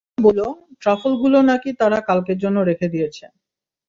[0.03, 0.47] ক্যাটারাররা বললো,
[0.81, 3.25] ট্রাফলগুলো নাকি তারা কলকের জন্য রেখে দিয়েছে।